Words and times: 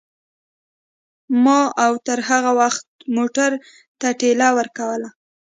ما 1.43 1.61
او 1.85 1.93
تر 2.07 2.19
هغه 2.29 2.51
وخته 2.59 2.89
موټر 3.17 3.51
ته 3.99 4.07
ټېله 4.21 4.47
ورکوله. 4.57 5.09